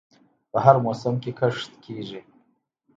په 0.51 0.57
هر 0.65 0.75
موسم 0.85 1.13
کې 1.23 1.31
کښت 1.39 1.71
کیږي. 1.85 2.21